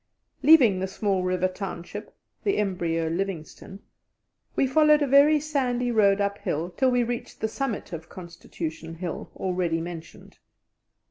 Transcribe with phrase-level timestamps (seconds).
[0.41, 2.11] Leaving the small river township
[2.43, 3.83] the embryo Livingstone
[4.55, 9.29] we followed a very sandy road uphill till we reached the summit of Constitution Hill,
[9.35, 10.39] already mentioned.